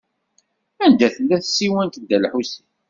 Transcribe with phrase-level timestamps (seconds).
[0.85, 2.65] Anda tella tsiwant n Dda Lḥusin?